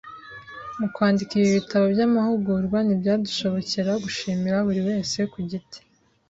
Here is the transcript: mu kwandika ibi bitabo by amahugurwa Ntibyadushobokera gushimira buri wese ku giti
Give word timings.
mu 0.79 0.87
kwandika 0.95 1.31
ibi 1.35 1.49
bitabo 1.57 1.85
by 1.93 2.01
amahugurwa 2.07 2.77
Ntibyadushobokera 2.81 3.91
gushimira 4.03 4.57
buri 4.67 4.81
wese 4.87 5.17
ku 5.33 5.39
giti 5.49 5.79